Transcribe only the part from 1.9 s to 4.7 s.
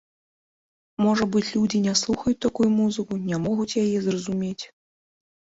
слухаюць такую музыку, не могуць яе зразумець.